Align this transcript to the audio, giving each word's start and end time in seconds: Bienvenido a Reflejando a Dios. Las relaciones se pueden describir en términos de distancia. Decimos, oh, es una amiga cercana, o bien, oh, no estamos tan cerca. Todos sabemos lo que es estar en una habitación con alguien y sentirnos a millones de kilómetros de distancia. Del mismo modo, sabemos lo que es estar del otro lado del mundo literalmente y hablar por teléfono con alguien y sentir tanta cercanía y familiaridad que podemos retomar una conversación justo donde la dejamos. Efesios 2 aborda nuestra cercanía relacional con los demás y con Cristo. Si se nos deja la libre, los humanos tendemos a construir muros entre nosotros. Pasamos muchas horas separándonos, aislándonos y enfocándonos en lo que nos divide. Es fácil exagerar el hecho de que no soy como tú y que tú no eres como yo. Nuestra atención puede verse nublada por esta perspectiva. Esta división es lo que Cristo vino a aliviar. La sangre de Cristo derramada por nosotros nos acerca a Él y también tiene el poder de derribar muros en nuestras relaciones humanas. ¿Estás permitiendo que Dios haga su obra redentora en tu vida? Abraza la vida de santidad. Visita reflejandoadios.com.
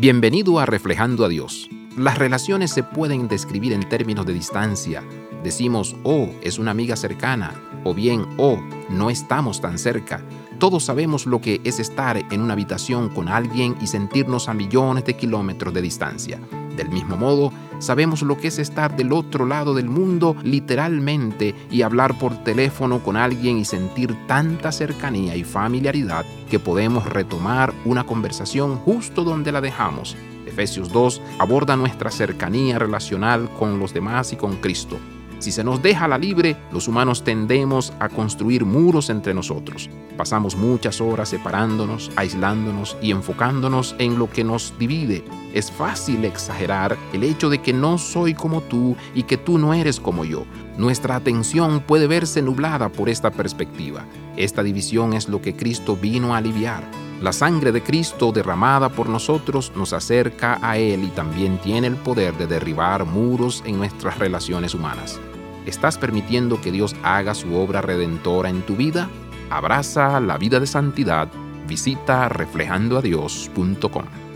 Bienvenido 0.00 0.60
a 0.60 0.64
Reflejando 0.64 1.24
a 1.24 1.28
Dios. 1.28 1.68
Las 1.96 2.18
relaciones 2.18 2.70
se 2.70 2.84
pueden 2.84 3.26
describir 3.26 3.72
en 3.72 3.88
términos 3.88 4.26
de 4.26 4.32
distancia. 4.32 5.02
Decimos, 5.42 5.96
oh, 6.04 6.28
es 6.40 6.60
una 6.60 6.70
amiga 6.70 6.94
cercana, 6.94 7.52
o 7.82 7.94
bien, 7.94 8.24
oh, 8.36 8.60
no 8.90 9.10
estamos 9.10 9.60
tan 9.60 9.76
cerca. 9.76 10.22
Todos 10.60 10.84
sabemos 10.84 11.26
lo 11.26 11.40
que 11.40 11.60
es 11.64 11.80
estar 11.80 12.16
en 12.16 12.40
una 12.40 12.52
habitación 12.52 13.08
con 13.08 13.26
alguien 13.26 13.74
y 13.80 13.88
sentirnos 13.88 14.48
a 14.48 14.54
millones 14.54 15.04
de 15.04 15.16
kilómetros 15.16 15.74
de 15.74 15.82
distancia. 15.82 16.38
Del 16.78 16.90
mismo 16.90 17.16
modo, 17.16 17.52
sabemos 17.80 18.22
lo 18.22 18.38
que 18.38 18.46
es 18.46 18.60
estar 18.60 18.96
del 18.96 19.12
otro 19.12 19.46
lado 19.46 19.74
del 19.74 19.88
mundo 19.88 20.36
literalmente 20.44 21.52
y 21.72 21.82
hablar 21.82 22.16
por 22.16 22.44
teléfono 22.44 23.00
con 23.00 23.16
alguien 23.16 23.58
y 23.58 23.64
sentir 23.64 24.14
tanta 24.28 24.70
cercanía 24.70 25.34
y 25.34 25.42
familiaridad 25.42 26.24
que 26.48 26.60
podemos 26.60 27.04
retomar 27.04 27.74
una 27.84 28.04
conversación 28.04 28.76
justo 28.76 29.24
donde 29.24 29.50
la 29.50 29.60
dejamos. 29.60 30.16
Efesios 30.46 30.92
2 30.92 31.20
aborda 31.40 31.76
nuestra 31.76 32.12
cercanía 32.12 32.78
relacional 32.78 33.50
con 33.58 33.80
los 33.80 33.92
demás 33.92 34.32
y 34.32 34.36
con 34.36 34.54
Cristo. 34.58 34.98
Si 35.38 35.52
se 35.52 35.62
nos 35.62 35.80
deja 35.82 36.08
la 36.08 36.18
libre, 36.18 36.56
los 36.72 36.88
humanos 36.88 37.22
tendemos 37.22 37.92
a 38.00 38.08
construir 38.08 38.64
muros 38.64 39.08
entre 39.08 39.34
nosotros. 39.34 39.88
Pasamos 40.16 40.56
muchas 40.56 41.00
horas 41.00 41.28
separándonos, 41.28 42.10
aislándonos 42.16 42.96
y 43.00 43.12
enfocándonos 43.12 43.94
en 43.98 44.18
lo 44.18 44.28
que 44.28 44.42
nos 44.42 44.74
divide. 44.78 45.24
Es 45.54 45.70
fácil 45.70 46.24
exagerar 46.24 46.96
el 47.12 47.22
hecho 47.22 47.50
de 47.50 47.58
que 47.58 47.72
no 47.72 47.98
soy 47.98 48.34
como 48.34 48.62
tú 48.62 48.96
y 49.14 49.22
que 49.22 49.36
tú 49.36 49.58
no 49.58 49.74
eres 49.74 50.00
como 50.00 50.24
yo. 50.24 50.44
Nuestra 50.76 51.14
atención 51.14 51.80
puede 51.80 52.08
verse 52.08 52.42
nublada 52.42 52.88
por 52.88 53.08
esta 53.08 53.30
perspectiva. 53.30 54.04
Esta 54.36 54.62
división 54.64 55.12
es 55.12 55.28
lo 55.28 55.40
que 55.40 55.54
Cristo 55.54 55.96
vino 55.96 56.34
a 56.34 56.38
aliviar. 56.38 57.07
La 57.20 57.32
sangre 57.32 57.72
de 57.72 57.82
Cristo 57.82 58.30
derramada 58.30 58.90
por 58.90 59.08
nosotros 59.08 59.72
nos 59.74 59.92
acerca 59.92 60.60
a 60.62 60.78
Él 60.78 61.02
y 61.02 61.08
también 61.08 61.58
tiene 61.58 61.88
el 61.88 61.96
poder 61.96 62.36
de 62.36 62.46
derribar 62.46 63.04
muros 63.04 63.64
en 63.66 63.76
nuestras 63.76 64.18
relaciones 64.18 64.72
humanas. 64.72 65.18
¿Estás 65.66 65.98
permitiendo 65.98 66.60
que 66.60 66.70
Dios 66.70 66.94
haga 67.02 67.34
su 67.34 67.56
obra 67.56 67.82
redentora 67.82 68.50
en 68.50 68.62
tu 68.62 68.76
vida? 68.76 69.08
Abraza 69.50 70.20
la 70.20 70.38
vida 70.38 70.60
de 70.60 70.68
santidad. 70.68 71.28
Visita 71.66 72.28
reflejandoadios.com. 72.28 74.27